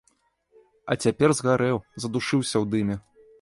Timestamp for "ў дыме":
2.53-2.95